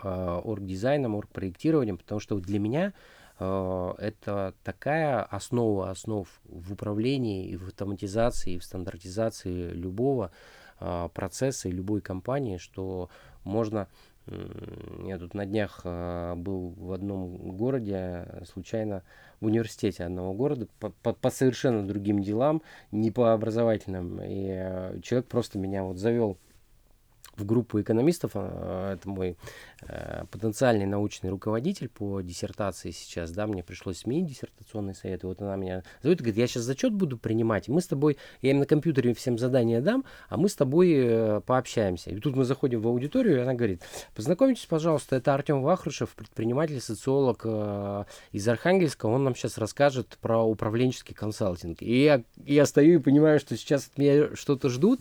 [0.00, 2.92] оргдизайном, оргпроектированием, потому что для меня
[3.38, 10.30] э, это такая основа основ в управлении и в автоматизации, и в стандартизации любого
[10.80, 13.10] э, процесса и любой компании, что
[13.44, 13.88] можно
[15.04, 19.02] я тут на днях был в одном городе, случайно
[19.40, 24.20] в университете одного города, по, по, по совершенно другим делам, не по образовательным.
[24.22, 26.38] И человек просто меня вот завел
[27.36, 29.36] в группу экономистов, а, это мой
[30.30, 35.56] потенциальный научный руководитель по диссертации сейчас, да, мне пришлось сменить диссертационный совет, и вот она
[35.56, 38.66] меня зовет и говорит, я сейчас зачет буду принимать, мы с тобой, я им на
[38.66, 42.10] компьютере всем задания дам, а мы с тобой э, пообщаемся.
[42.10, 43.82] И тут мы заходим в аудиторию, и она говорит,
[44.14, 50.42] познакомьтесь, пожалуйста, это Артем Вахрушев, предприниматель, социолог э, из Архангельска, он нам сейчас расскажет про
[50.42, 51.82] управленческий консалтинг.
[51.82, 55.00] И я, я стою и понимаю, что сейчас от меня что-то ждут,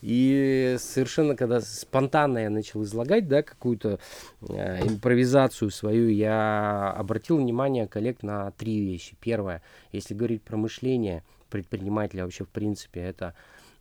[0.00, 3.98] и совершенно, когда спонтанно я начал излагать, да, какую-то э,
[4.40, 9.16] импровизацию свою, я обратил внимание коллег на три вещи.
[9.20, 13.34] Первое, если говорить про мышление предпринимателя вообще в принципе, это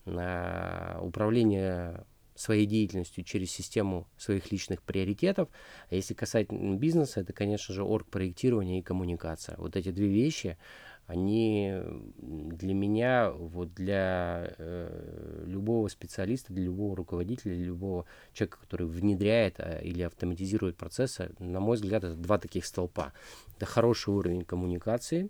[0.05, 2.03] э, управление
[2.35, 5.49] своей деятельностью через систему своих личных приоритетов.
[5.89, 9.55] А если касательно бизнеса, это, конечно же, оргпроектирование и коммуникация.
[9.57, 10.57] Вот эти две вещи,
[11.11, 11.73] они
[12.17, 19.59] для меня, вот для э, любого специалиста, для любого руководителя, для любого человека, который внедряет
[19.59, 23.11] а, или автоматизирует процессы, на мой взгляд, это два таких столпа.
[23.57, 25.29] Это хороший уровень коммуникации,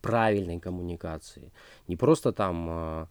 [0.00, 1.52] правильной коммуникации.
[1.86, 3.06] Не просто там э,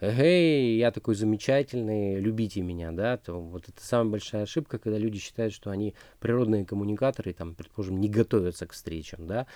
[0.00, 5.18] эй, я такой замечательный, любите меня, да, то вот это самая большая ошибка, когда люди
[5.18, 9.46] считают, что они природные коммуникаторы, там, предположим, не готовятся к встречам, да,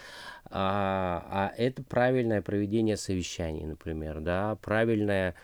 [0.46, 5.34] а, а это правильное проведение совещаний, например, да, правильное,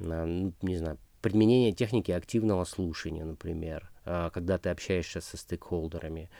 [0.00, 6.30] а, ну, не знаю, применение техники активного слушания, например, а, когда ты общаешься со стейкхолдерами,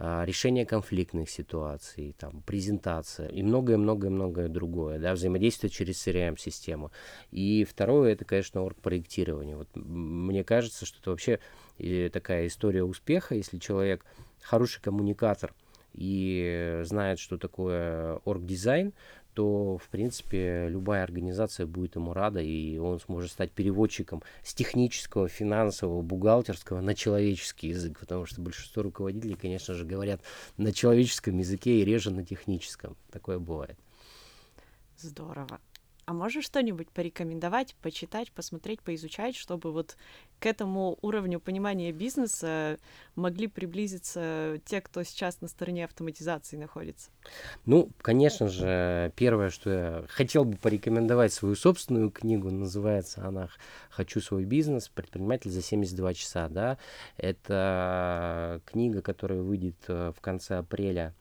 [0.00, 6.90] решение конфликтных ситуаций, там, презентация и многое-многое-многое другое, да, взаимодействие через CRM-систему.
[7.30, 9.56] И второе, это, конечно, орг-проектирование.
[9.56, 11.38] Вот мне кажется, что это вообще
[11.78, 14.04] э, такая история успеха, если человек
[14.40, 15.54] хороший коммуникатор
[15.92, 18.94] и знает, что такое орг-дизайн,
[19.34, 25.28] то, в принципе, любая организация будет ему рада, и он сможет стать переводчиком с технического,
[25.28, 30.20] финансового, бухгалтерского на человеческий язык, потому что большинство руководителей, конечно же, говорят
[30.56, 32.96] на человеческом языке и реже на техническом.
[33.10, 33.78] Такое бывает.
[34.96, 35.60] Здорово.
[36.10, 39.96] А можешь что-нибудь порекомендовать, почитать, посмотреть, поизучать, чтобы вот
[40.40, 42.78] к этому уровню понимания бизнеса
[43.14, 47.10] могли приблизиться те, кто сейчас на стороне автоматизации находится?
[47.64, 53.48] Ну, конечно же, первое, что я хотел бы порекомендовать свою собственную книгу, называется она
[53.88, 54.88] «Хочу свой бизнес.
[54.88, 56.48] Предприниматель за 72 часа».
[56.48, 56.78] Да?
[57.18, 61.14] Это книга, которая выйдет э, в конце апреля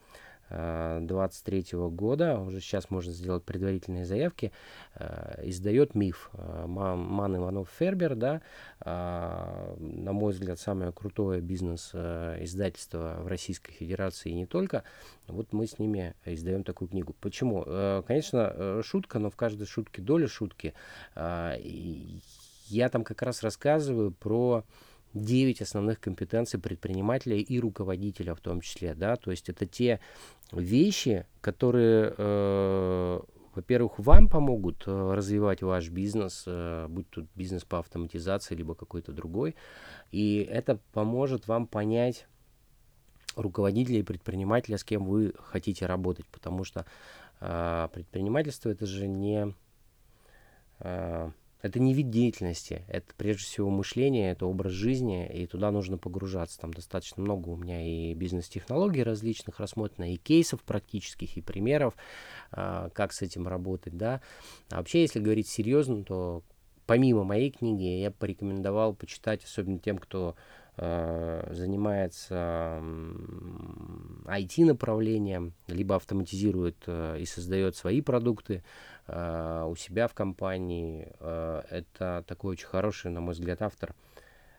[0.49, 4.51] 2023 года, уже сейчас можно сделать предварительные заявки,
[5.43, 8.41] издает «Миф» Ман Иванов Фербер, да,
[8.83, 14.83] на мой взгляд, самое крутое бизнес-издательство в Российской Федерации и не только.
[15.27, 17.15] Вот мы с ними издаем такую книгу.
[17.21, 17.63] Почему?
[18.07, 20.73] Конечно, шутка, но в каждой шутке доля шутки.
[21.15, 24.63] Я там как раз рассказываю про
[25.13, 29.99] 9 основных компетенций предпринимателя и руководителя в том числе, да, то есть это те
[30.51, 33.19] вещи, которые, э,
[33.55, 39.11] во-первых, вам помогут э, развивать ваш бизнес, э, будь тут бизнес по автоматизации, либо какой-то
[39.11, 39.55] другой,
[40.11, 42.27] и это поможет вам понять
[43.35, 46.85] руководителя и предпринимателя, с кем вы хотите работать, потому что
[47.39, 49.55] э, предпринимательство это же не
[50.79, 51.31] э,
[51.61, 56.59] это не вид деятельности, это прежде всего мышление, это образ жизни, и туда нужно погружаться.
[56.59, 61.95] Там достаточно много у меня и бизнес-технологий различных рассмотрено, и кейсов практических, и примеров,
[62.53, 64.21] э, как с этим работать, да.
[64.69, 66.43] А вообще, если говорить серьезно, то
[66.85, 70.35] помимо моей книги я порекомендовал почитать, особенно тем, кто
[70.77, 72.81] э, занимается
[74.25, 78.63] IT-направлением, либо автоматизирует э, и создает свои продукты,
[79.11, 81.11] Э, у себя в компании.
[81.19, 83.95] Э, это такой очень хороший, на мой взгляд, автор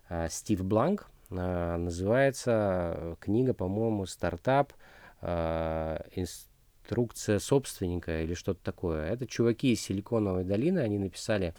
[0.09, 1.09] э, Стив Бланк.
[1.31, 4.73] Называется книга, по-моему, «Стартап.
[5.23, 9.09] Инструкция собственника» или что-то такое.
[9.09, 11.55] Это чуваки из Силиконовой долины, они написали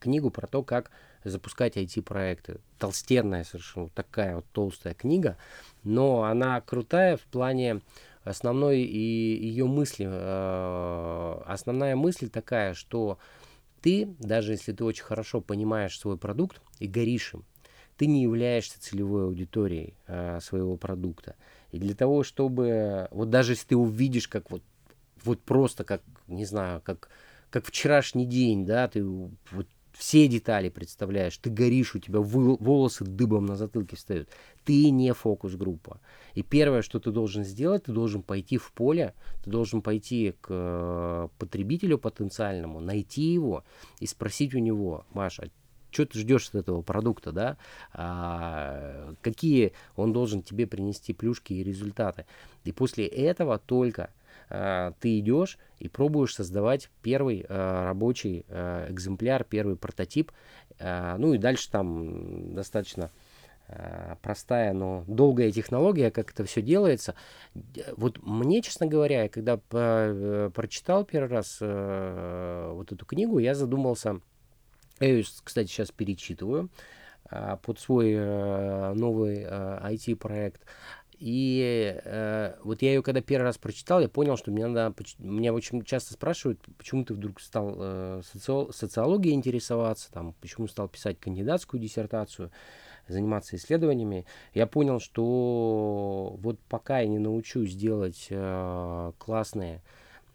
[0.00, 0.90] книгу про то, как
[1.22, 2.58] запускать IT-проекты.
[2.80, 5.36] Толстенная совершенно, такая вот толстая книга,
[5.84, 7.80] но она крутая в плане
[8.24, 13.18] основной и ее мысли, э, основная мысль такая, что
[13.80, 17.44] ты, даже если ты очень хорошо понимаешь свой продукт и горишь им,
[17.96, 21.36] ты не являешься целевой аудиторией э, своего продукта.
[21.70, 24.62] И для того, чтобы, вот даже если ты увидишь, как вот,
[25.22, 27.08] вот просто как, не знаю, как,
[27.50, 33.46] как вчерашний день, да, ты вот все детали представляешь, ты горишь, у тебя волосы дыбом
[33.46, 34.28] на затылке встают.
[34.64, 36.00] Ты не фокус-группа.
[36.34, 40.48] И первое, что ты должен сделать, ты должен пойти в поле, ты должен пойти к
[40.50, 43.64] э, потребителю потенциальному, найти его
[44.00, 45.50] и спросить у него, Маша,
[45.94, 47.56] что ты ждешь от этого продукта, да,
[47.92, 52.26] а, какие он должен тебе принести плюшки и результаты.
[52.64, 54.10] И после этого только
[54.50, 60.32] а, ты идешь и пробуешь создавать первый а, рабочий а, экземпляр, первый прототип.
[60.80, 63.10] А, ну и дальше там достаточно а,
[64.22, 67.14] простая, но долгая технология, как это все делается.
[67.96, 74.20] Вот мне, честно говоря, когда по, прочитал первый раз э, вот эту книгу, я задумался,
[75.00, 76.68] я ее, кстати, сейчас перечитываю
[77.30, 80.62] э, под свой э, новый э, IT-проект.
[81.18, 85.54] И э, вот я ее когда первый раз прочитал, я понял, что мне надо, меня
[85.54, 91.18] очень часто спрашивают, почему ты вдруг стал э, соци, социологией интересоваться, там, почему стал писать
[91.20, 92.50] кандидатскую диссертацию,
[93.08, 94.26] заниматься исследованиями.
[94.52, 99.82] Я понял, что вот пока я не научусь делать э, классные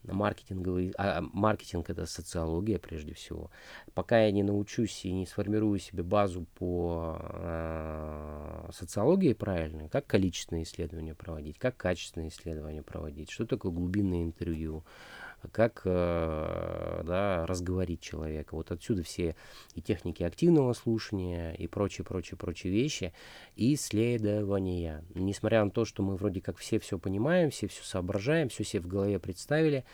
[0.04, 3.52] маркетинговый, а маркетинг это социология прежде всего.
[3.94, 10.64] Пока я не научусь и не сформирую себе базу по э, социологии правильной, как количественные
[10.64, 14.84] исследования проводить, как качественные исследования проводить, что такое глубинное интервью,
[15.52, 18.56] как э, да, разговорить человека.
[18.56, 19.36] Вот отсюда все
[19.76, 23.14] и техники активного слушания, и прочие, прочие, прочие вещи,
[23.56, 25.04] и исследования.
[25.16, 28.82] Несмотря на то, что мы вроде как все все понимаем, все все соображаем, все себе
[28.82, 29.86] в голове представили,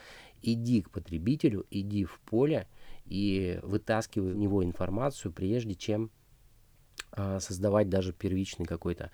[0.41, 2.67] иди к потребителю, иди в поле
[3.05, 6.11] и вытаскивай у него информацию, прежде чем
[7.39, 9.09] создавать даже первичный какой-то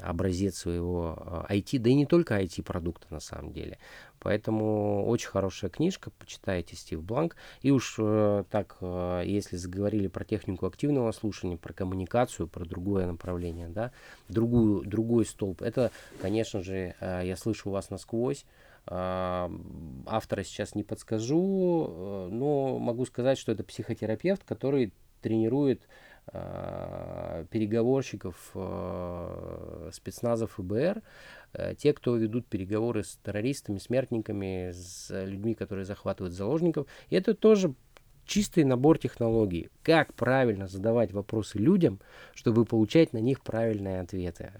[0.00, 3.78] образец своего IT, а, да и не только IT-продукта на самом деле.
[4.24, 7.36] Поэтому очень хорошая книжка, почитайте Стив Бланк.
[7.60, 13.06] И уж э, так, э, если заговорили про технику активного слушания, про коммуникацию, про другое
[13.06, 13.92] направление, да,
[14.30, 15.90] другую, другой столб, это,
[16.22, 18.46] конечно же, э, я слышу вас насквозь,
[18.86, 25.88] автора сейчас не подскажу, но могу сказать, что это психотерапевт, который тренирует
[27.50, 31.02] переговорщиков э, спецназов ФБР,
[31.52, 36.86] э, те, кто ведут переговоры с террористами, смертниками, с людьми, которые захватывают заложников.
[37.10, 37.74] И это тоже
[38.26, 39.68] чистый набор технологий.
[39.82, 42.00] Как правильно задавать вопросы людям,
[42.34, 44.50] чтобы получать на них правильные ответы.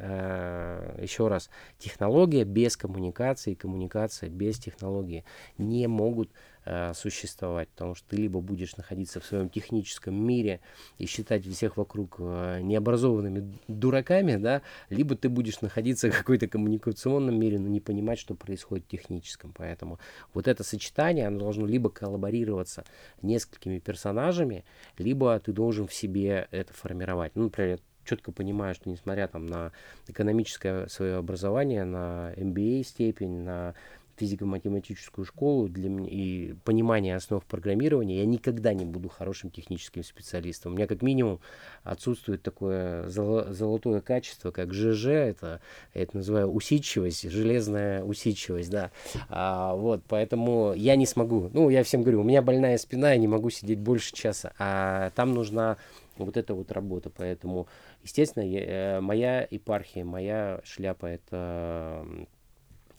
[1.00, 1.48] Еще раз,
[1.78, 5.24] технология без коммуникации, коммуникация без технологии
[5.56, 6.30] не могут
[6.64, 10.60] э, существовать, потому что ты либо будешь находиться в своем техническом мире
[10.98, 17.38] и считать всех вокруг э, необразованными дураками, да, либо ты будешь находиться в какой-то коммуникационном
[17.38, 19.52] мире, но не понимать, что происходит в техническом.
[19.56, 19.98] Поэтому
[20.32, 22.84] вот это сочетание, оно должно либо коллаборироваться
[23.22, 24.64] несколькими персонажами,
[24.98, 27.32] либо ты должен в себе это формировать.
[27.34, 29.72] Ну, например, четко понимаю, что несмотря там на
[30.06, 33.74] экономическое свое образование, на MBA степень, на
[34.16, 40.72] физико-математическую школу для меня, и понимание основ программирования, я никогда не буду хорошим техническим специалистом.
[40.72, 41.40] У меня как минимум
[41.82, 45.60] отсутствует такое золотое качество, как ЖЖ, это,
[45.92, 48.90] это называю усидчивость, железная усидчивость, да.
[49.28, 53.18] А, вот, поэтому я не смогу, ну, я всем говорю, у меня больная спина, я
[53.18, 55.76] не могу сидеть больше часа, а там нужна
[56.16, 57.66] вот эта вот работа, поэтому
[58.04, 62.06] Естественно, я, э, моя епархия, моя шляпа это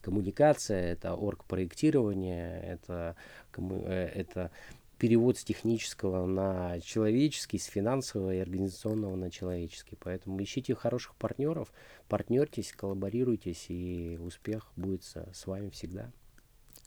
[0.05, 3.15] коммуникация, это оргпроектирование, это,
[3.57, 4.51] э, это
[4.99, 9.97] перевод с технического на человеческий, с финансового и организационного на человеческий.
[9.99, 11.73] Поэтому ищите хороших партнеров,
[12.07, 16.11] партнертесь, коллаборируйтесь, и успех будет с вами всегда.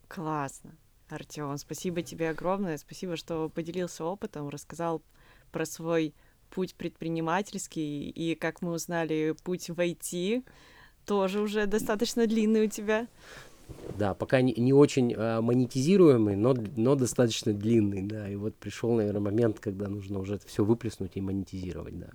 [0.06, 0.76] Классно.
[1.08, 2.78] Артем, спасибо тебе огромное.
[2.78, 5.02] Спасибо, что поделился опытом, рассказал
[5.50, 6.14] про свой
[6.50, 10.44] путь предпринимательский, и, как мы узнали, путь в IT
[11.08, 13.08] тоже уже достаточно длинный у тебя.
[13.98, 18.28] Да, пока не, не очень э, монетизируемый, но, но достаточно длинный, да.
[18.28, 22.08] И вот пришел, наверное, момент, когда нужно уже это все выплеснуть и монетизировать, да.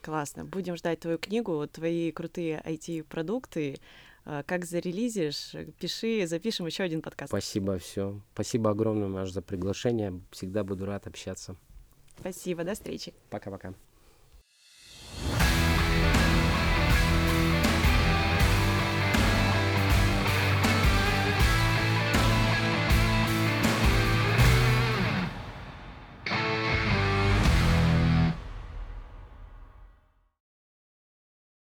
[0.00, 0.44] Классно.
[0.44, 3.78] Будем ждать твою книгу, твои крутые IT-продукты.
[4.24, 7.30] Э, как зарелизишь, пиши, запишем еще один подкаст.
[7.30, 8.20] Спасибо, все.
[8.34, 10.20] Спасибо огромное, Маш, за приглашение.
[10.30, 11.56] Всегда буду рад общаться.
[12.18, 13.12] Спасибо, до встречи.
[13.30, 13.74] Пока-пока.